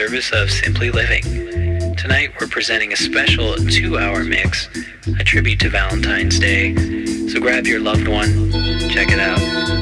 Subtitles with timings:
[0.00, 1.22] service of Simply Living.
[1.94, 4.66] Tonight we're presenting a special two-hour mix,
[5.18, 6.74] a tribute to Valentine's Day.
[7.28, 8.50] So grab your loved one,
[8.88, 9.79] check it out.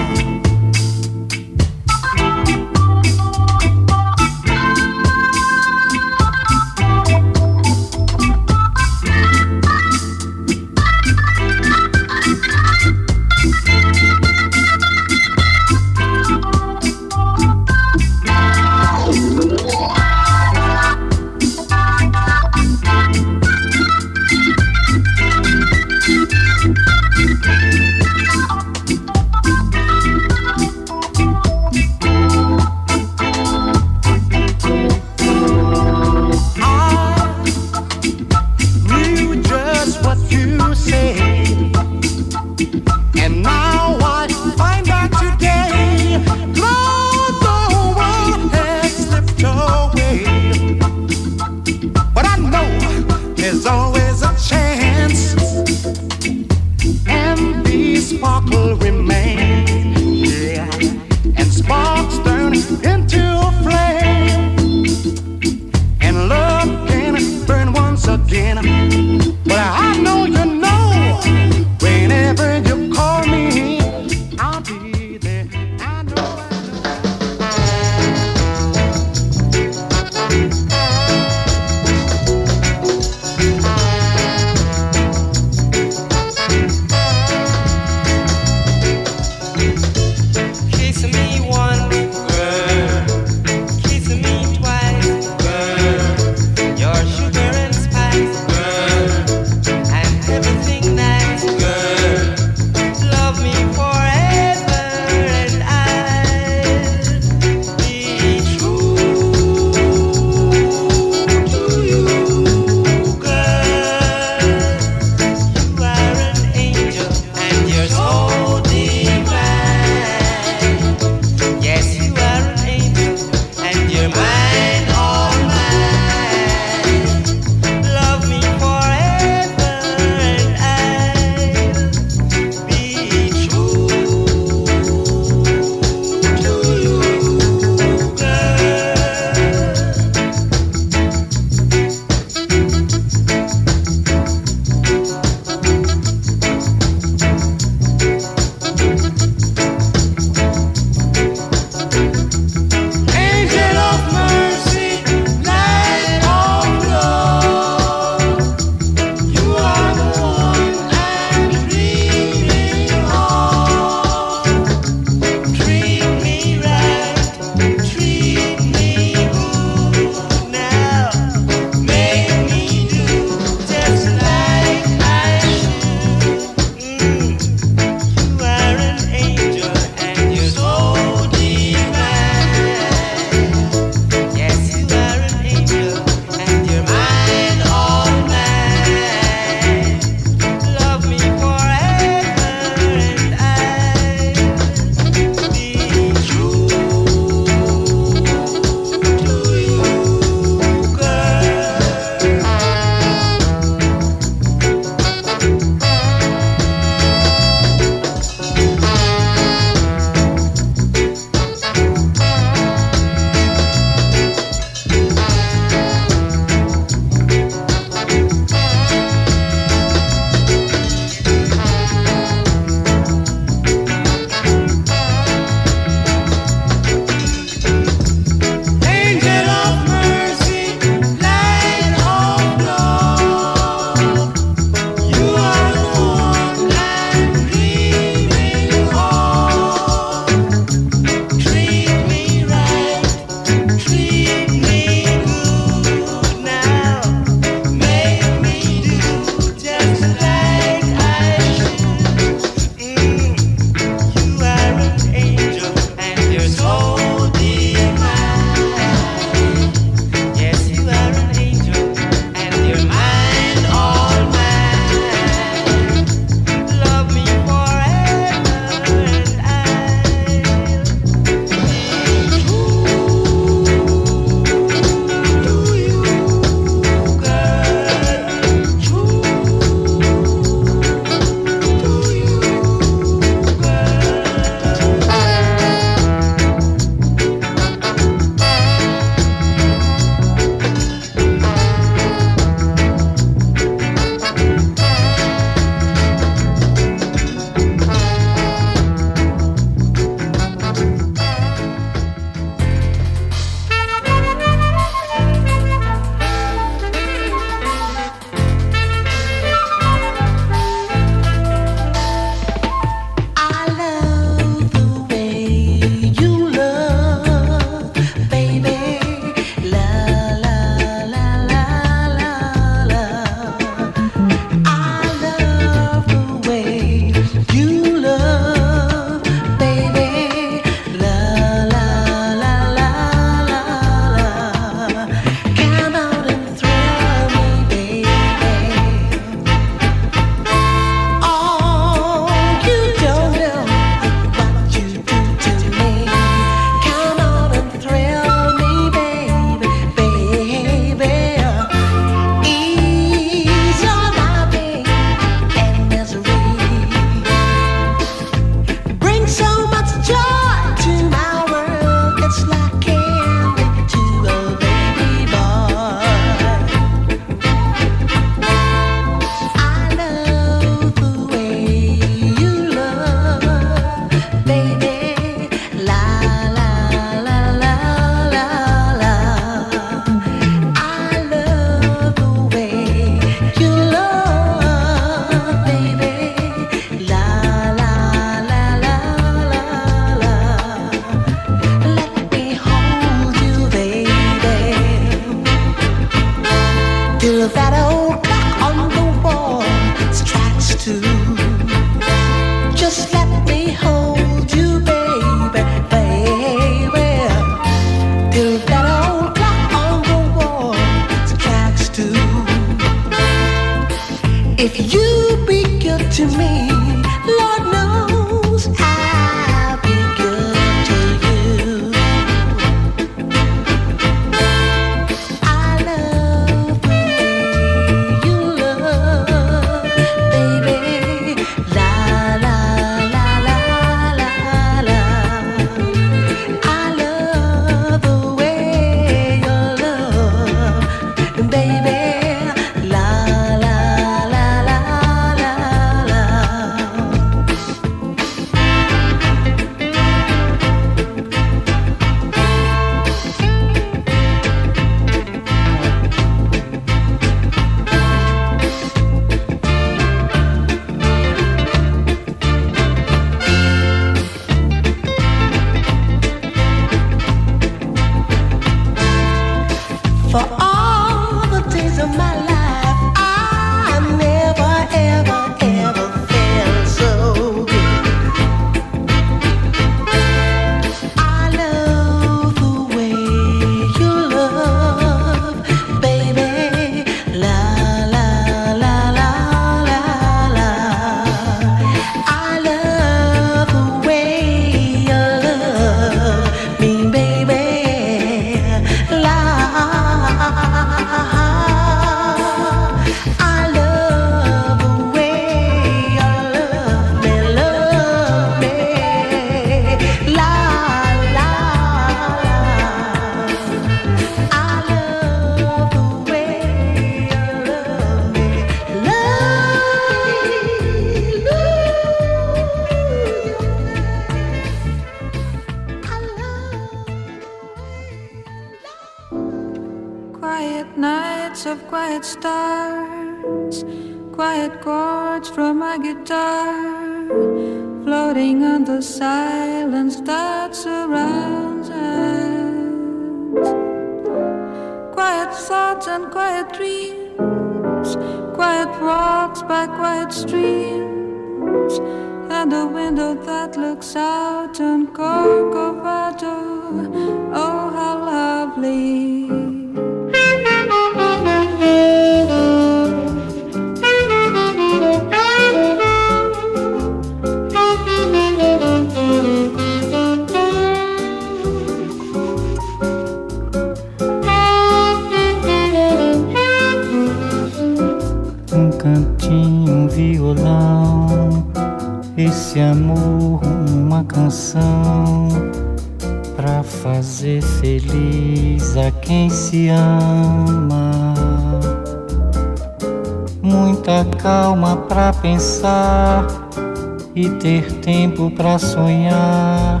[598.40, 600.00] Tempo para sonhar.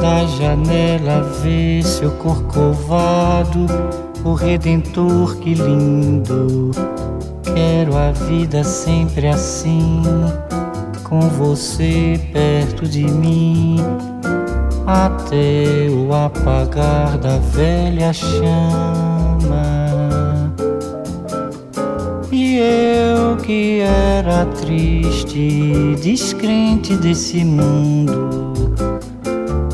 [0.00, 3.66] Da janela ver seu corcovado,
[4.24, 6.70] o redentor que lindo.
[7.42, 10.02] Quero a vida sempre assim
[11.04, 13.76] com você perto de mim
[14.86, 19.05] até o apagar da velha chama.
[23.46, 28.74] Que era triste, descrente desse mundo,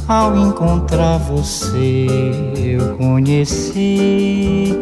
[0.06, 2.06] ao encontrar você
[2.54, 4.76] eu conheci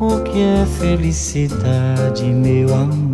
[0.00, 3.09] o que é felicidade, meu amor.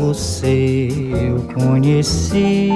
[0.00, 2.70] Você eu conheci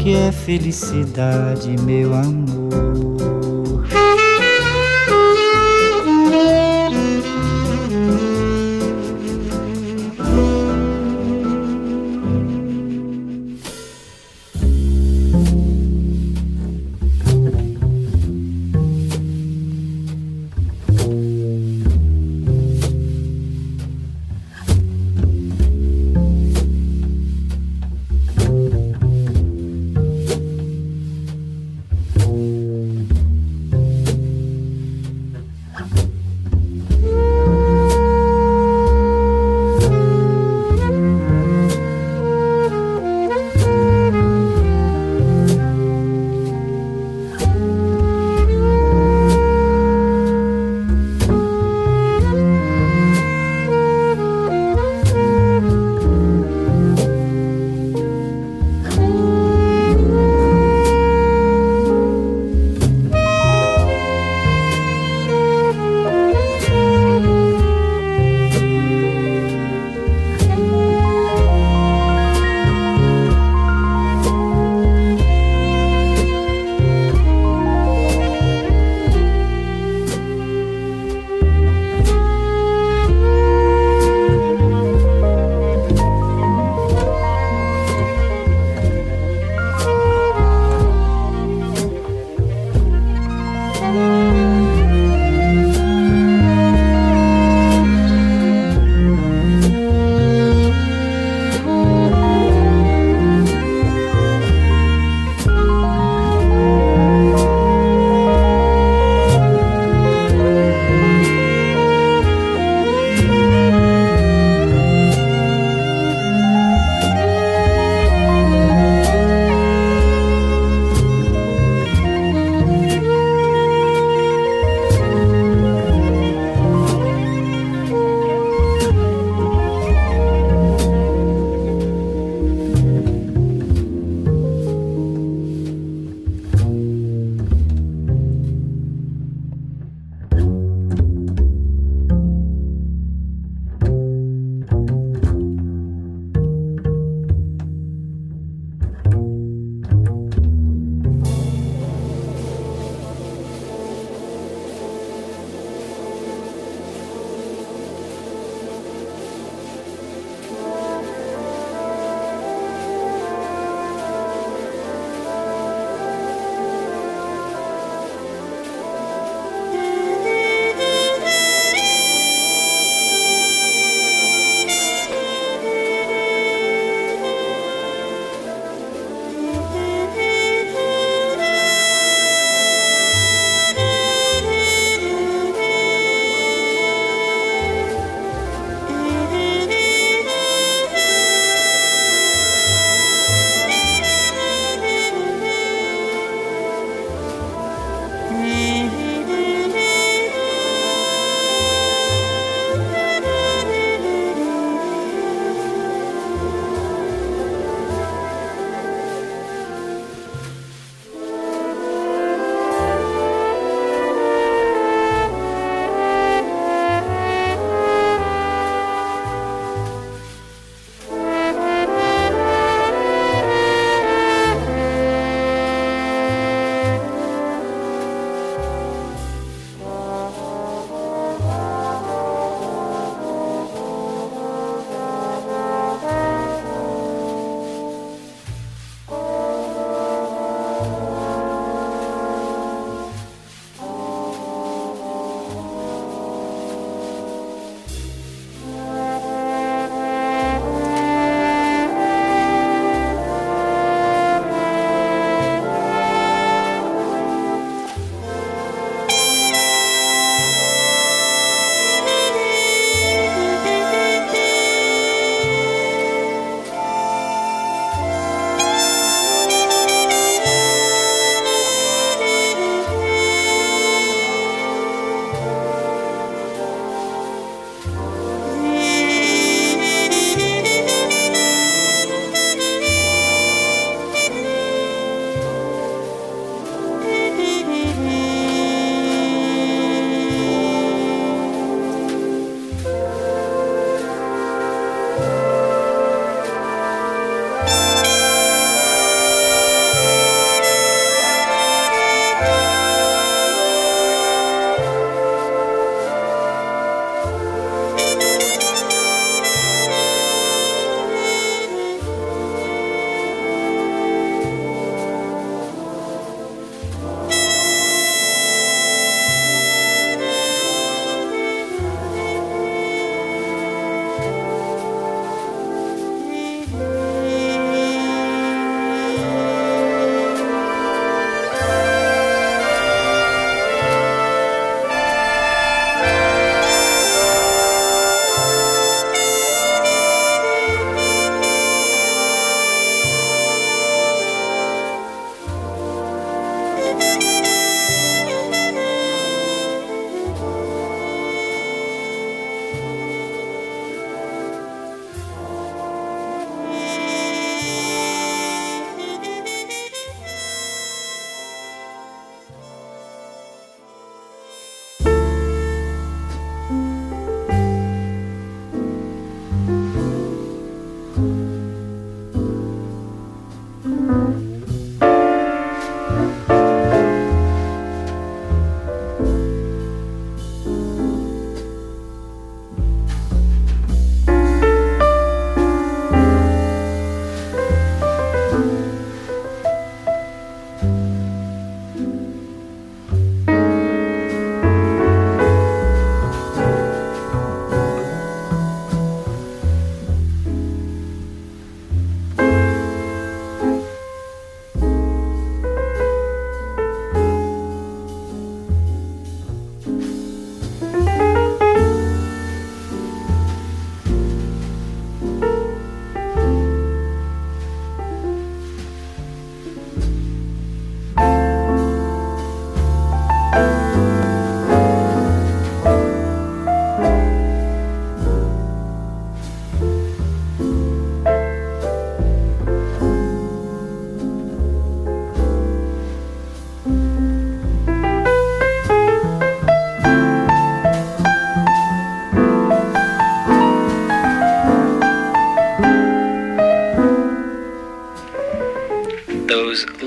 [0.00, 2.89] que é felicidade, meu amor.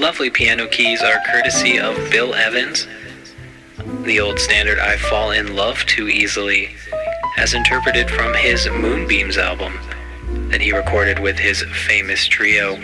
[0.04, 2.88] Lovely piano keys are courtesy of Bill Evans.
[4.02, 6.76] The old standard I Fall in Love Too Easily,
[7.38, 9.80] as interpreted from his Moonbeams album
[10.50, 12.76] that he recorded with his famous trio.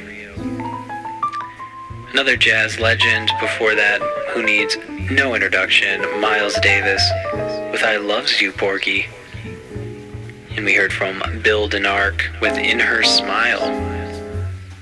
[2.13, 4.77] Another jazz legend before that who needs
[5.12, 7.03] no introduction, Miles Davis
[7.73, 9.08] with I Loves You Porgy.
[10.55, 13.99] And we heard from Bill Denark with In Her Smile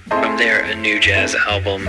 [0.07, 1.85] from their new jazz album,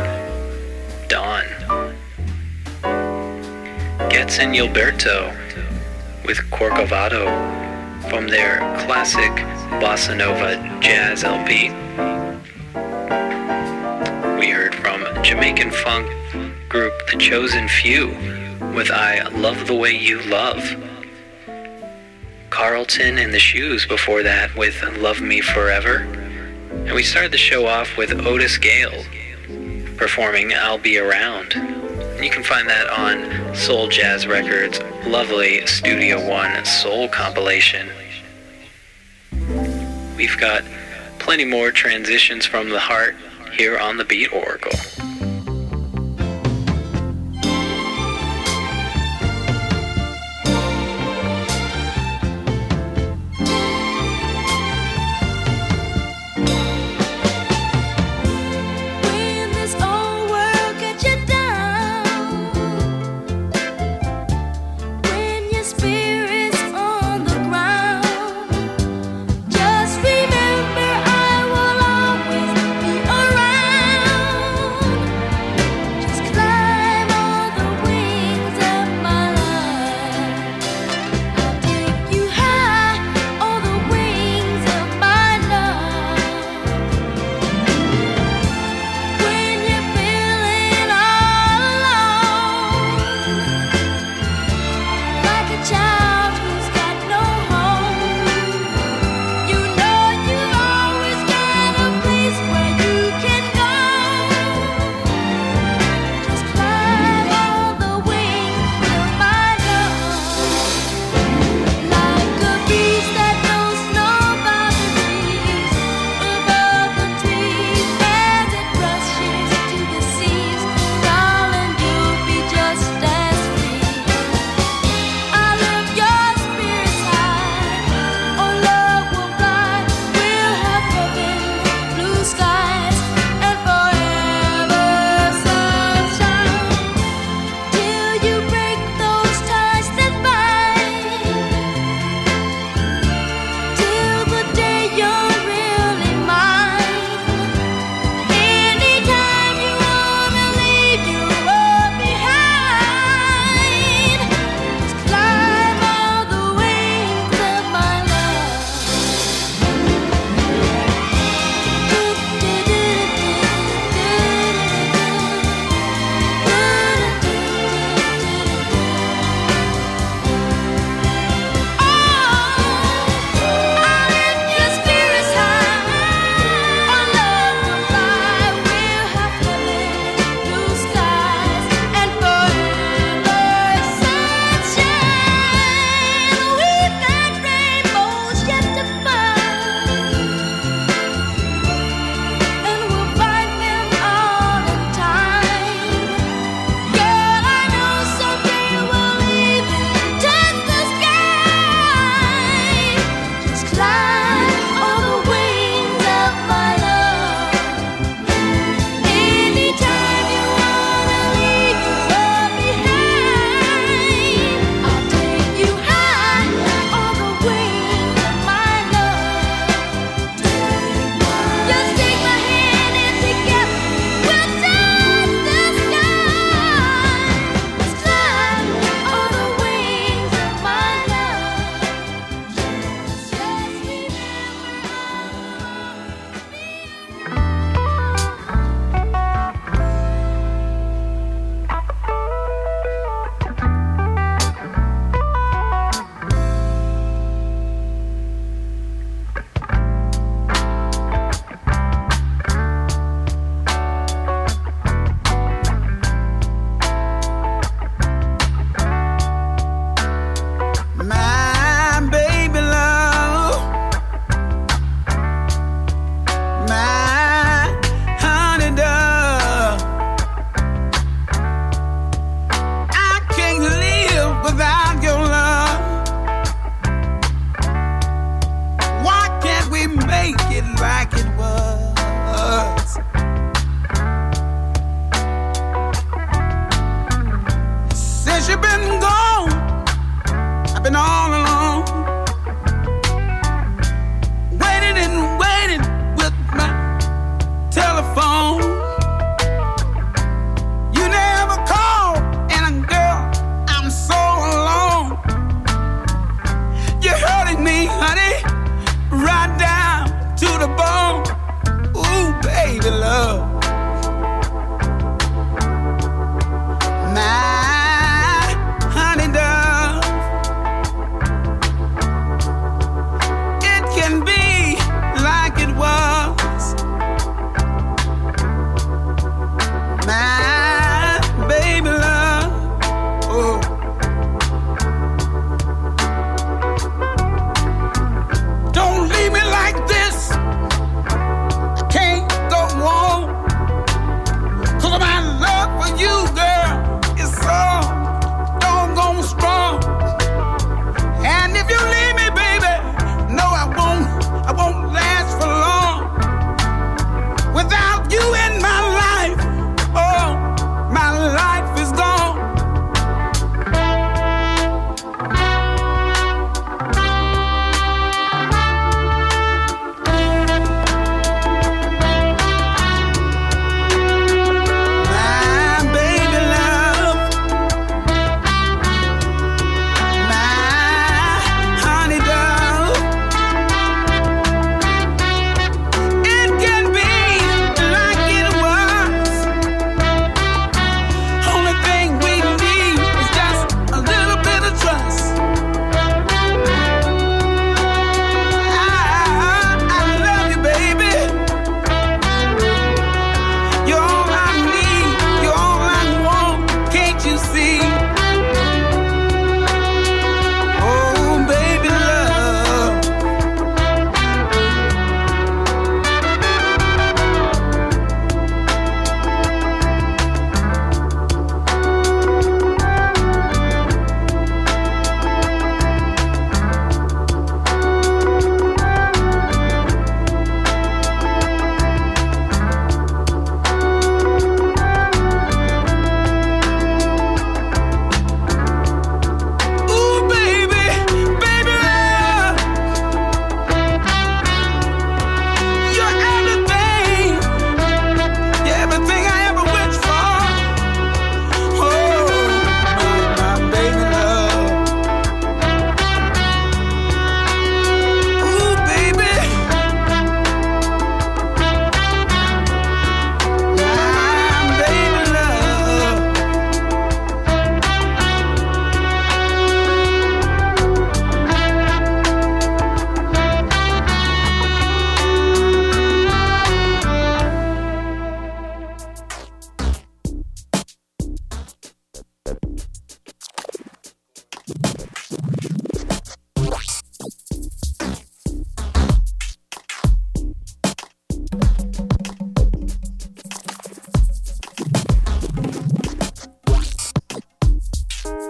[4.39, 7.27] Getz and Gilberto with Corcovado
[8.09, 9.33] from their classic
[9.81, 11.71] Bossa Nova Jazz LP.
[14.39, 16.09] We heard from Jamaican funk
[16.69, 18.09] group The Chosen Few
[18.77, 20.63] with I Love the Way You Love.
[22.51, 26.07] Carlton and the Shoes before that with Love Me Forever.
[26.71, 29.05] And we started the show off with Otis Gayle
[29.97, 31.78] performing I'll Be Around.
[32.19, 37.89] And you can find that on Soul Jazz Records' lovely Studio One Soul compilation.
[40.17, 40.65] We've got
[41.21, 43.15] plenty more transitions from the heart
[43.53, 44.73] here on the Beat Oracle.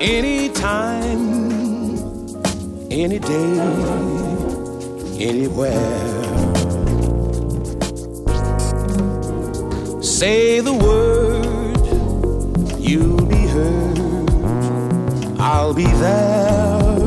[0.00, 1.56] Anytime,
[2.88, 3.58] any day,
[5.18, 6.14] anywhere.
[10.00, 11.80] Say the word,
[12.78, 13.98] you'll be heard.
[15.40, 16.98] I'll be there.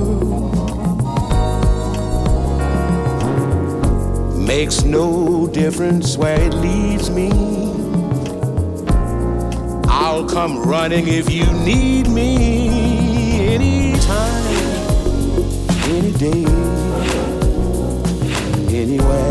[4.37, 7.31] Makes no difference where it leads me.
[9.87, 12.60] I'll come running if you need me
[16.21, 16.45] day,
[18.69, 19.30] anywhere.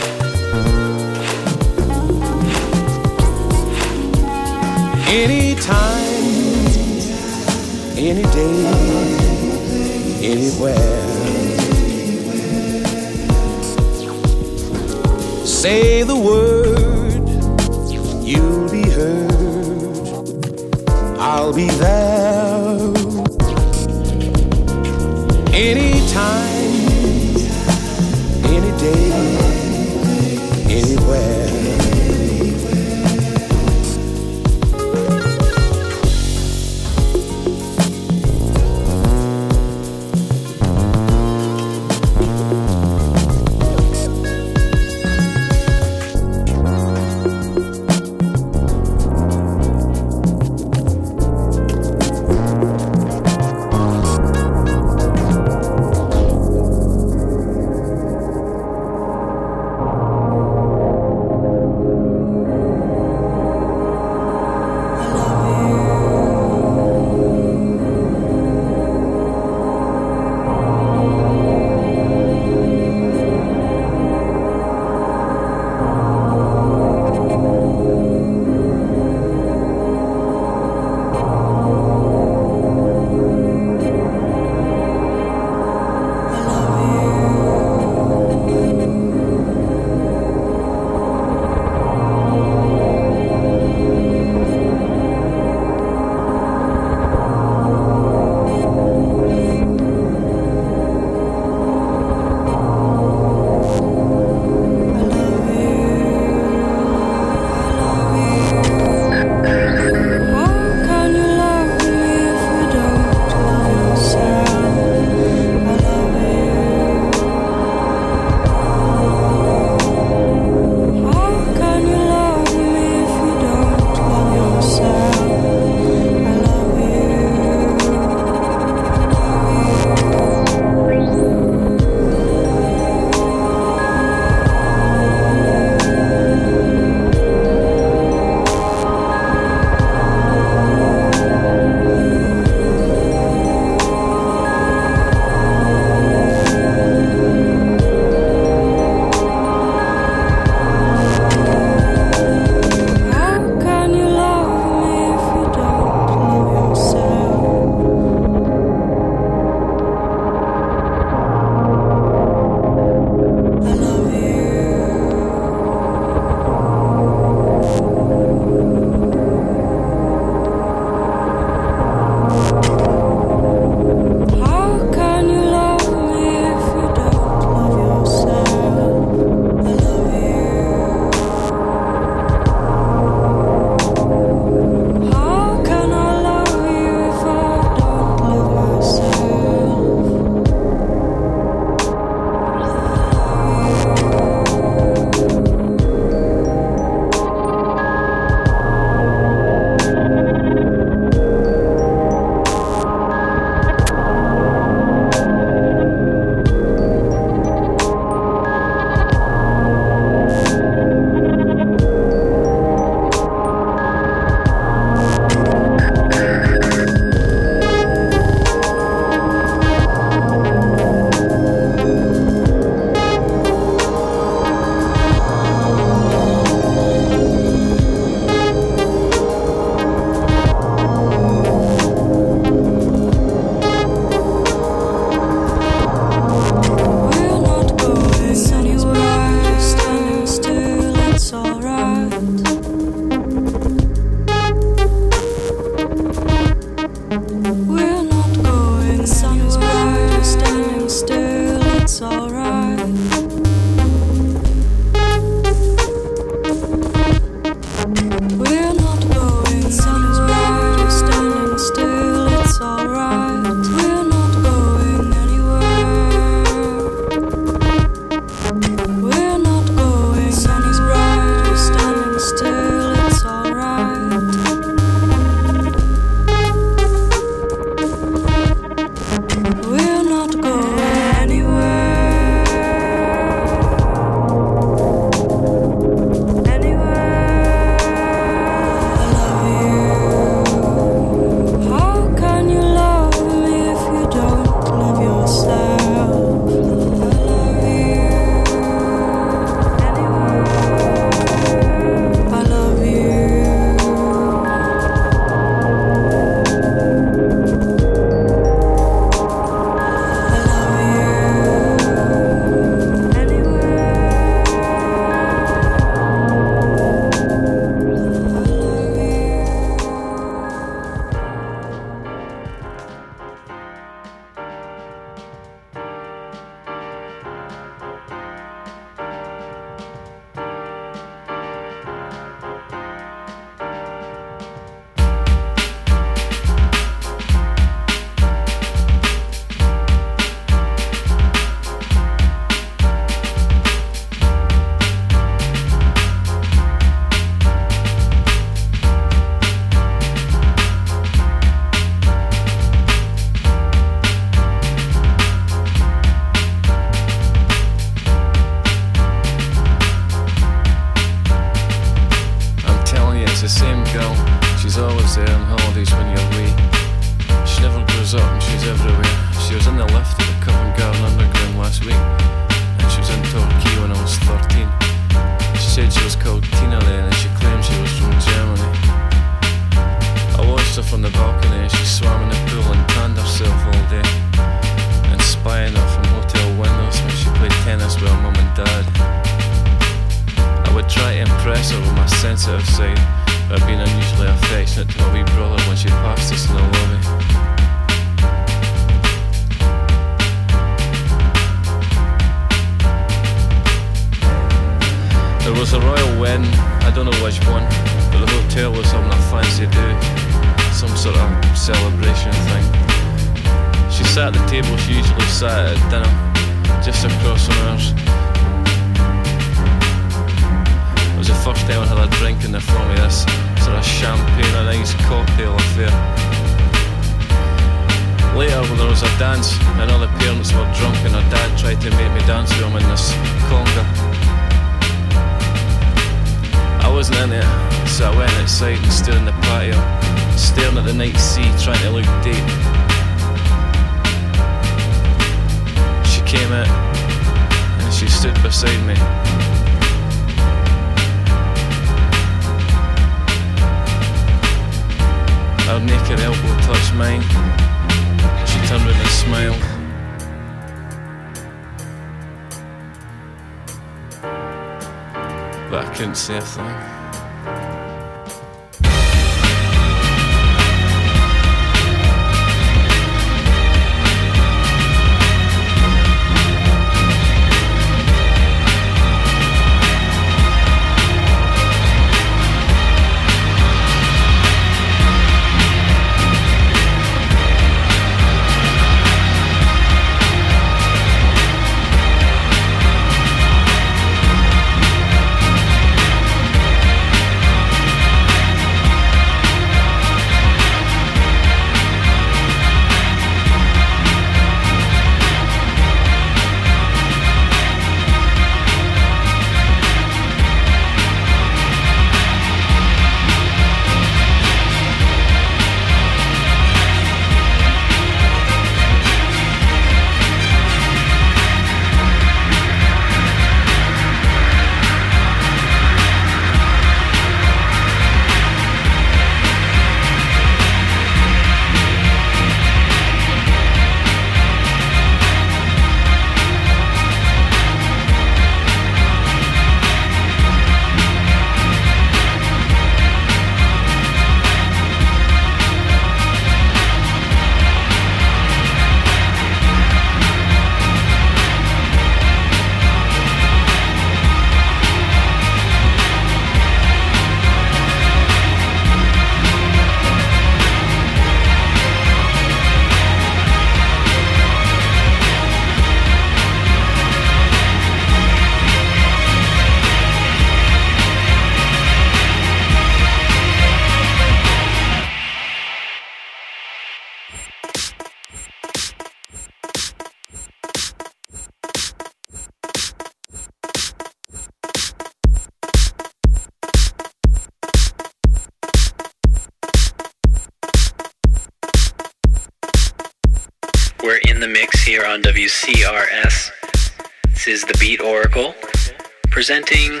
[599.46, 600.00] Presenting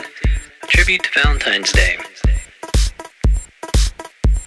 [0.62, 1.98] a tribute to Valentine's Day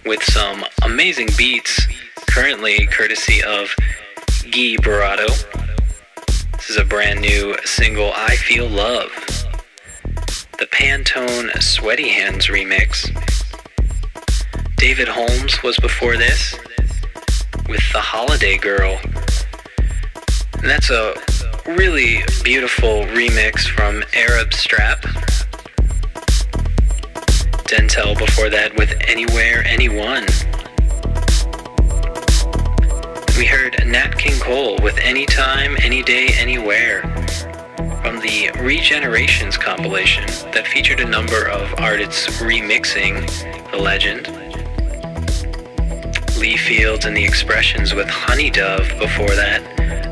[0.04, 1.86] with some amazing beats
[2.28, 3.72] currently courtesy of
[4.50, 5.28] Gui Boratto.
[6.56, 9.12] This is a brand new single, I Feel Love.
[10.58, 13.06] The Pantone Sweaty Hands remix.
[14.78, 16.56] David Holmes was before this
[17.68, 18.98] with The Holiday Girl.
[20.54, 21.14] And that's a
[21.66, 25.02] really beautiful remix from Arab Strap.
[27.66, 30.26] Dntel before that with Anywhere, Anyone.
[33.36, 37.02] We heard Nat King Cole with Anytime, Any Day, Anywhere
[38.02, 44.47] from the Regenerations compilation that featured a number of artists remixing the legend.
[46.38, 49.60] Lee Fields and the Expressions with Honey Dove before that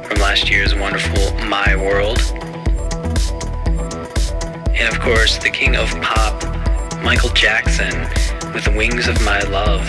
[0.09, 2.18] from last year's wonderful My World.
[4.74, 6.43] And of course, the king of pop,
[7.05, 7.93] Michael Jackson,
[8.53, 9.89] with Wings of My Love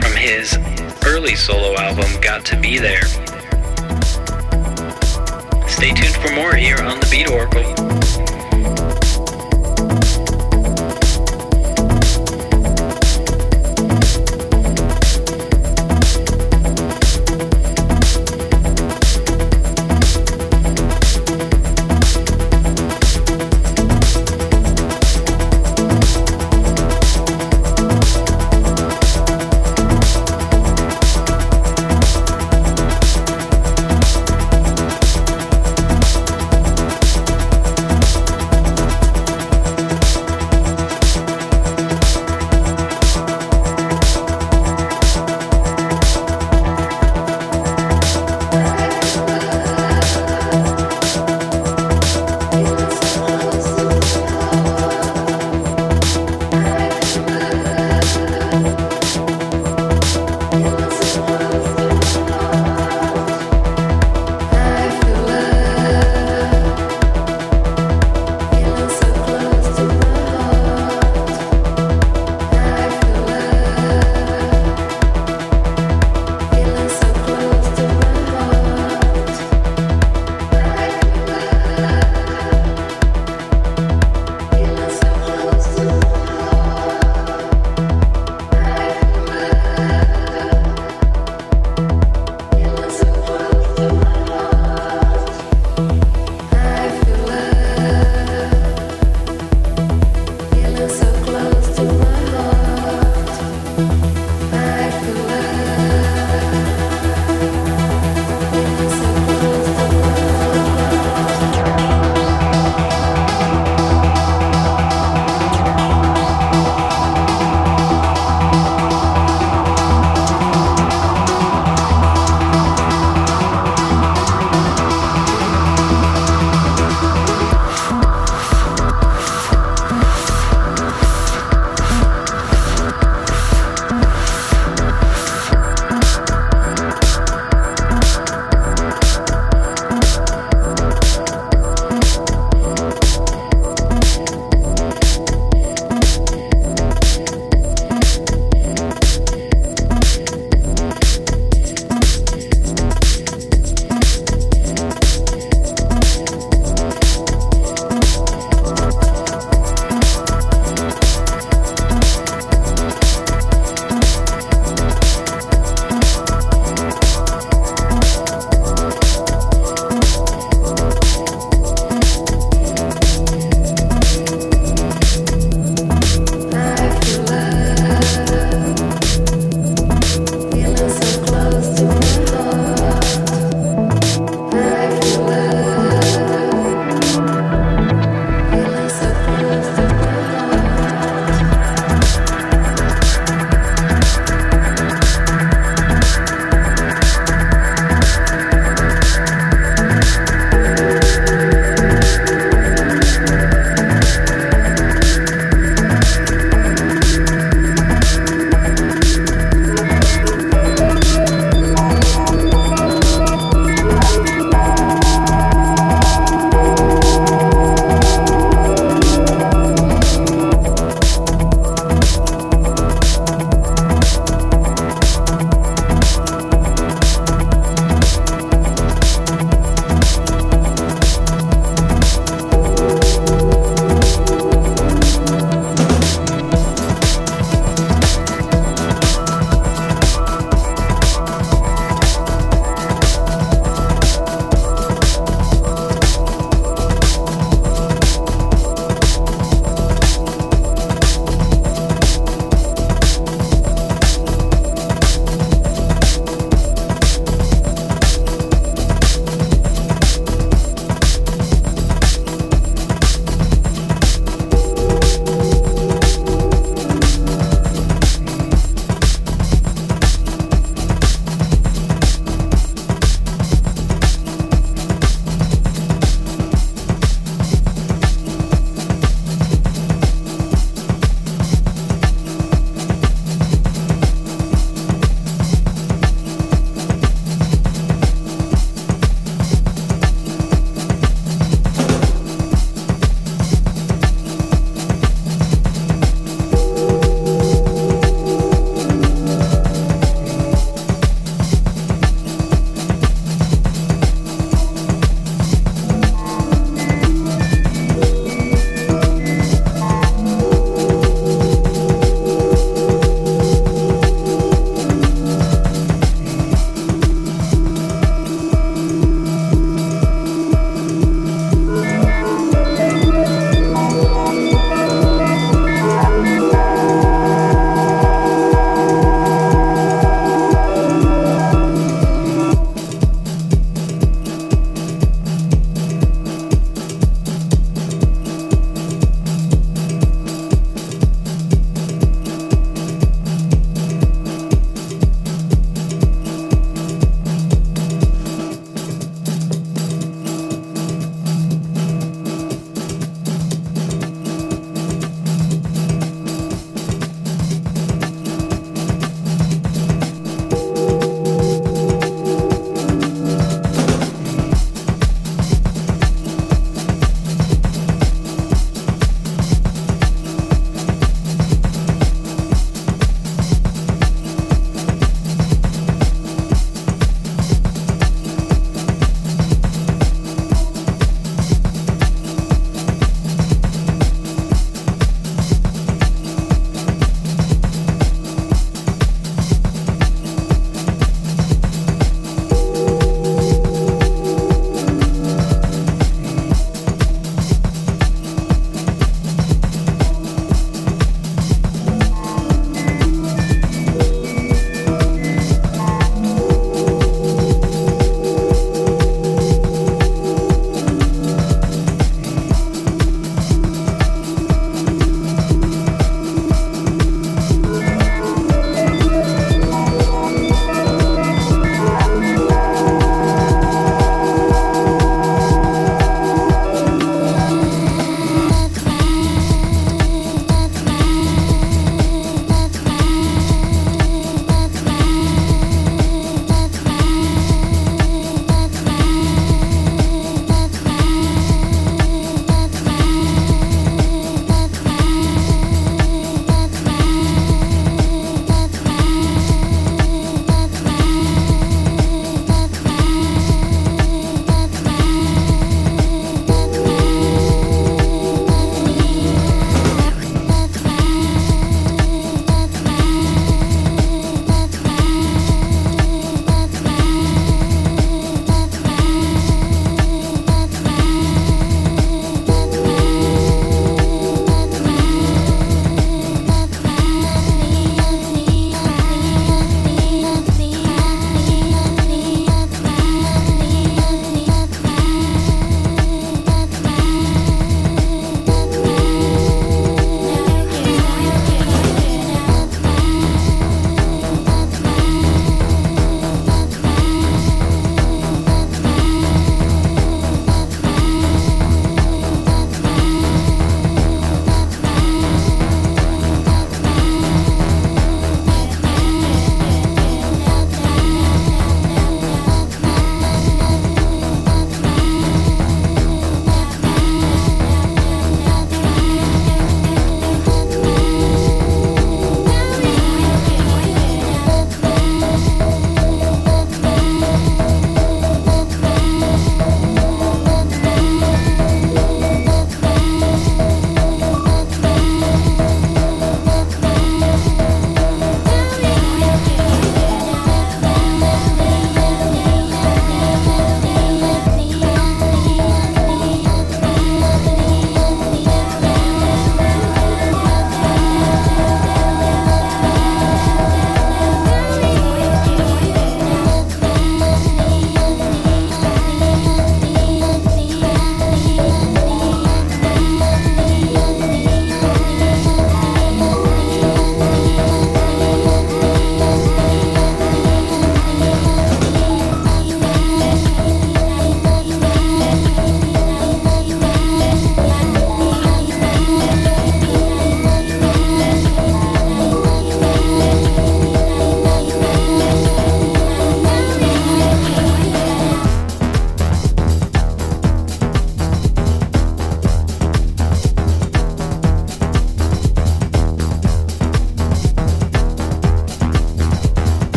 [0.00, 0.56] from his
[1.04, 3.04] early solo album, Got to Be There.
[5.68, 8.31] Stay tuned for more here on the Beat Oracle.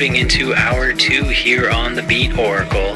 [0.00, 2.94] Moving into hour two here on the Beat Oracle.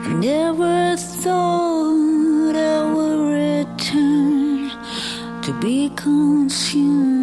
[0.08, 4.70] Never thought I would return
[5.42, 7.15] to be consumed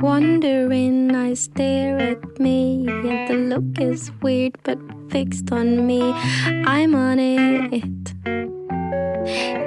[0.00, 4.78] Wondering, I stare at me, and the look is weird but
[5.10, 6.00] fixed on me.
[6.64, 8.14] I'm on it.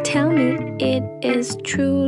[0.06, 2.06] Tell me it is true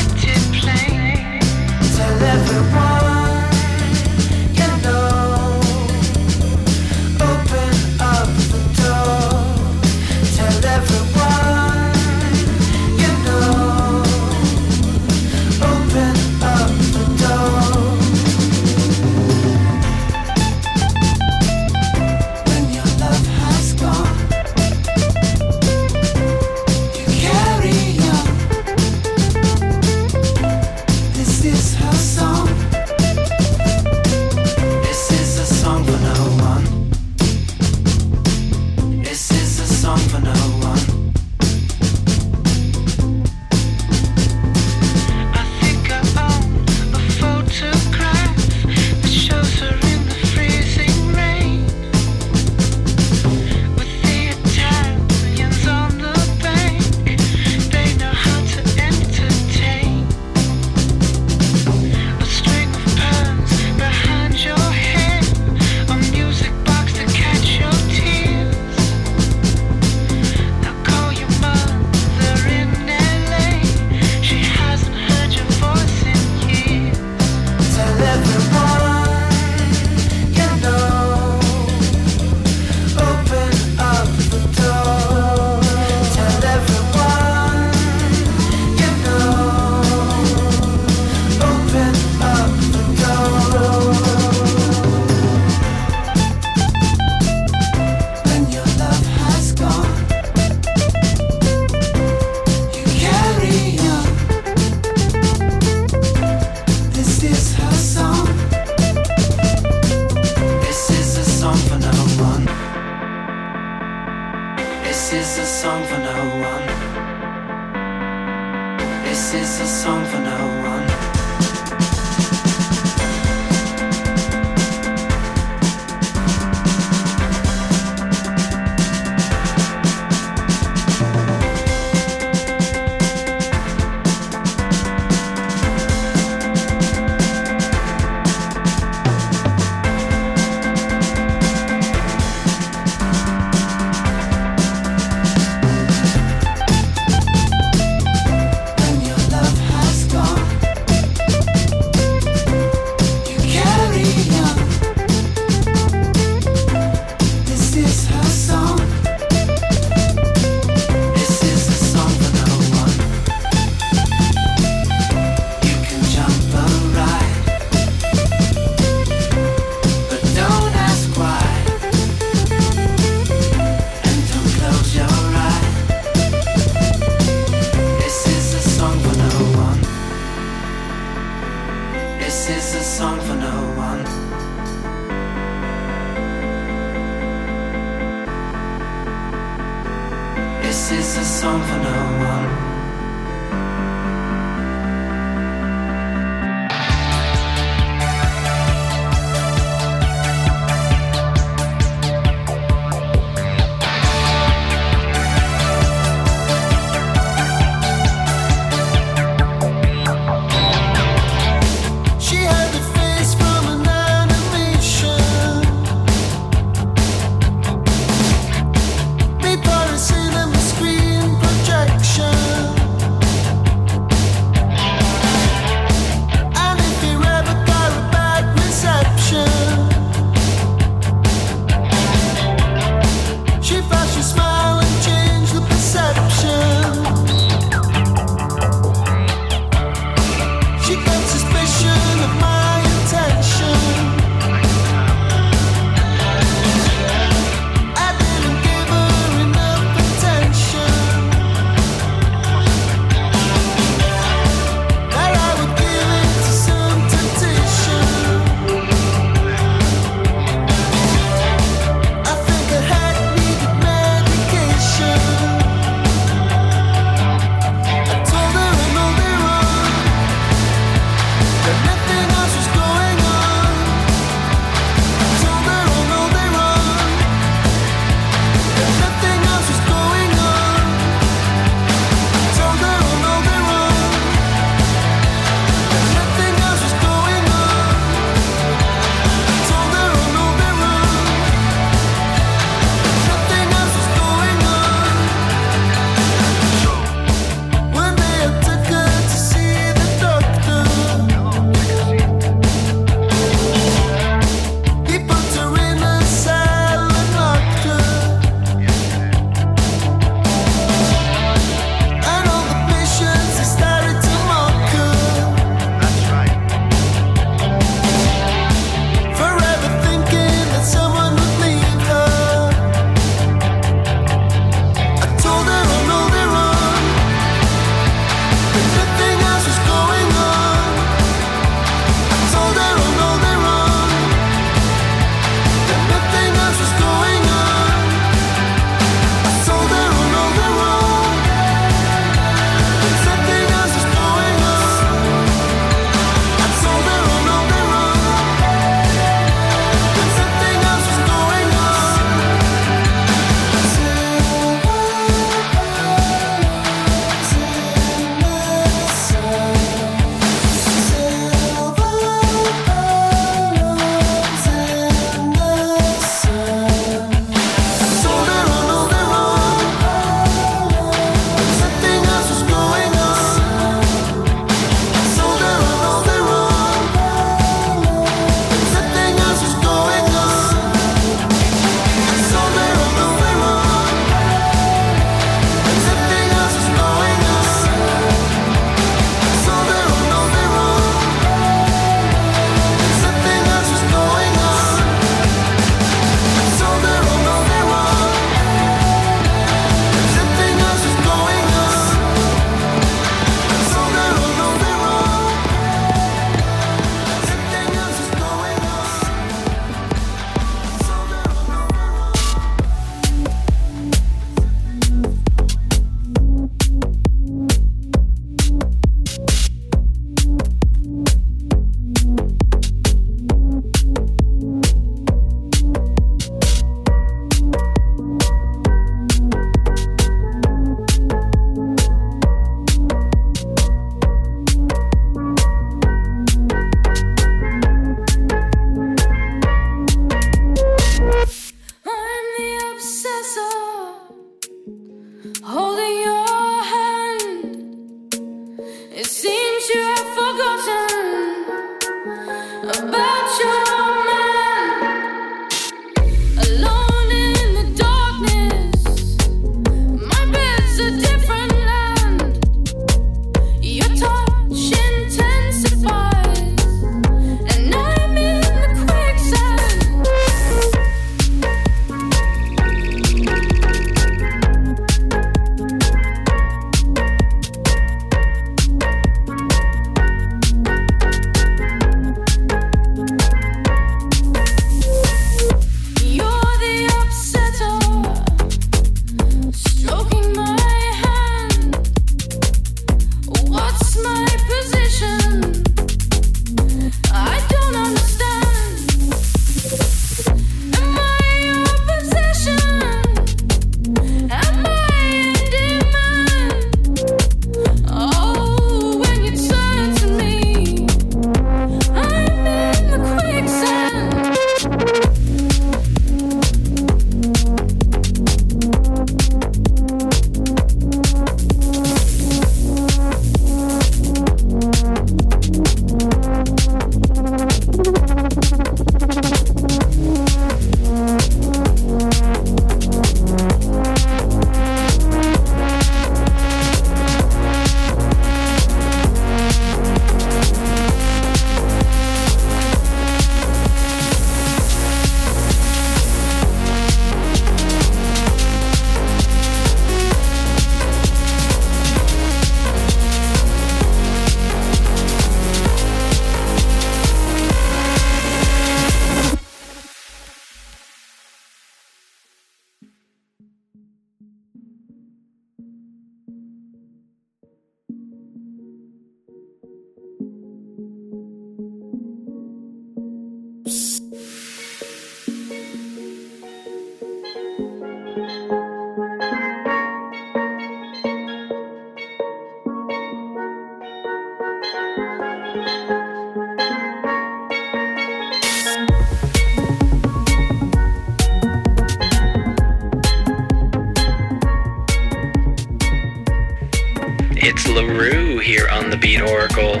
[597.80, 600.00] It's La Roux here on the Beat Oracle.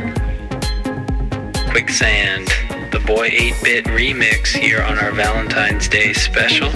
[1.70, 2.48] Quicksand,
[2.90, 6.70] the Boy 8 Bit remix here on our Valentine's Day special.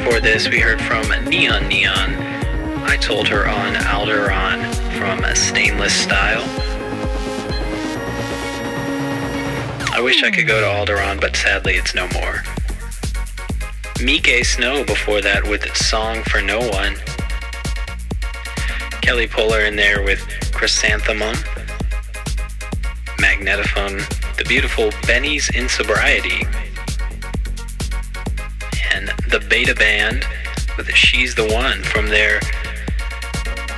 [0.00, 2.14] For this, we heard from Neon Neon.
[2.84, 4.64] I told her on Alderaan
[4.98, 6.44] from Stainless Style.
[9.92, 12.44] I wish I could go to Alderaan, but sadly it's no more.
[13.98, 16.96] Miike Snow before that with its song for no one.
[19.06, 20.18] Kelley Polar in there with
[20.52, 21.36] Chrysanthemum,
[23.20, 24.02] Magnetophone,
[24.36, 26.44] the beautiful Benny's in Sobriety,
[28.92, 30.26] and the Beta Band
[30.76, 32.40] with She's the One from their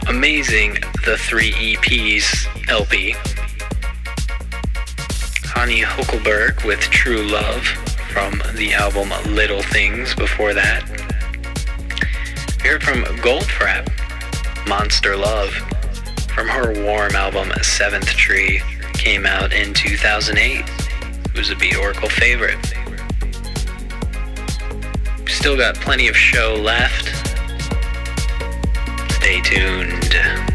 [0.08, 3.10] amazing The Three EPs LP.
[5.50, 7.66] Hanne Hukkelberg with True Love
[8.14, 10.88] from the album Little Things before that.
[12.62, 14.07] We heard from Goldfrapp
[14.68, 15.50] Monster Love
[16.34, 18.60] from her warm album Seventh Tree
[18.92, 20.62] came out in 2008.
[21.24, 22.58] It was a Beat Oracle favorite.
[25.26, 27.06] Still got plenty of show left.
[29.14, 30.47] Stay tuned.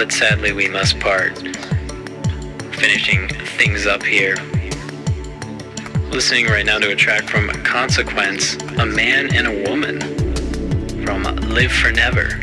[0.00, 1.36] But sadly we must part.
[2.72, 3.28] Finishing
[3.58, 4.34] things up here.
[6.08, 10.00] Listening right now to a track from Consequence, A Man and a Woman,
[11.04, 12.40] from Live for Never,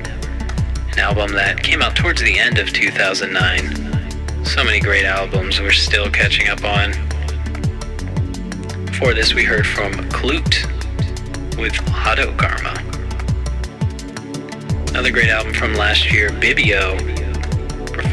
[0.91, 4.45] an album that came out towards the end of 2009.
[4.45, 6.91] So many great albums we're still catching up on.
[8.85, 10.63] Before this, we heard from Klute
[11.57, 11.75] with
[12.05, 12.75] Auto Karma.
[14.89, 17.16] Another great album from last year, Bibio,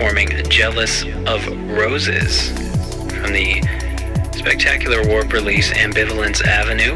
[0.05, 2.51] performing Jealous of Roses
[3.09, 3.63] from the
[4.37, 6.95] spectacular warp release Ambivalence Avenue.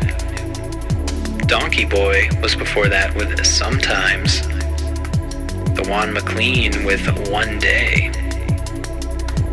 [1.46, 4.42] Donkey Boy was before that with Sometimes.
[5.74, 8.12] The Juan MacLean with One Day.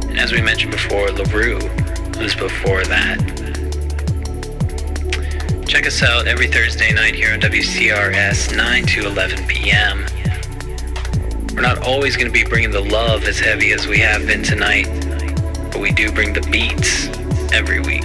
[0.10, 1.60] And as we mentioned before, La Roux
[2.20, 3.22] was before that.
[5.66, 10.06] Check us out every Thursday night here on WCRS, 9 to 11 p.m.
[11.86, 14.88] Always going to be bringing the love as heavy as we have been tonight,
[15.72, 17.10] but we do bring the beats
[17.54, 18.04] every week.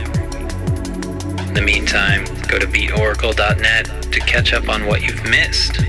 [1.49, 5.81] In the meantime, go to beatoracle.net to catch up on what you've missed.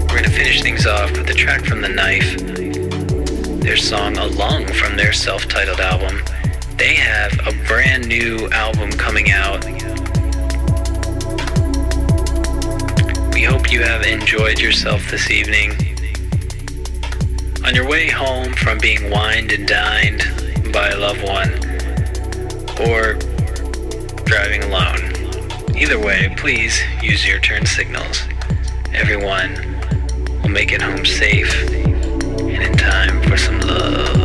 [0.00, 2.36] We're going to finish things off with a track from The Knife,
[3.62, 6.22] their song A Lung from their self titled album.
[6.76, 9.64] They have a brand new album coming out.
[13.74, 15.72] You have enjoyed yourself this evening.
[17.64, 20.22] On your way home from being wined and dined
[20.72, 21.48] by a loved one,
[22.88, 23.14] or
[24.26, 25.76] driving alone.
[25.76, 28.22] Either way, please use your turn signals.
[28.92, 29.52] Everyone
[30.42, 34.23] will make it home safe and in time for some love.